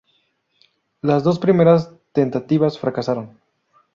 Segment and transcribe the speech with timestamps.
[1.03, 3.39] Las dos primeras tentativas fracasaron.